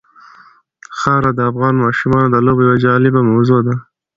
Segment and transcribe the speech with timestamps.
[0.99, 3.75] خاوره د افغان ماشومانو د لوبو یوه جالبه موضوع ده.